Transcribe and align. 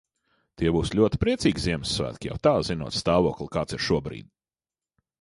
Tie 0.61 0.71
būs 0.77 0.91
ļoti 0.99 1.19
priecīgi 1.25 1.63
Ziemassvētki, 1.67 2.31
jau 2.33 2.39
tā 2.49 2.57
zinot 2.73 3.01
stāvokli, 3.03 3.51
kāds 3.59 3.79
ir 3.81 3.89
šobrīd. 3.91 4.37